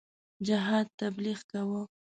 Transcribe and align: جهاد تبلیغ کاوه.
جهاد 0.47 0.87
تبلیغ 0.99 1.39
کاوه. 1.51 1.81